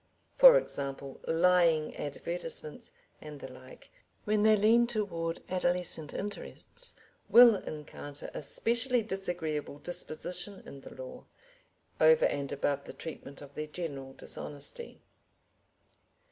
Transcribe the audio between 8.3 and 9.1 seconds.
a specially